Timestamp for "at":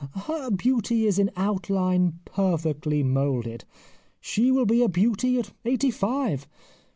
5.37-5.53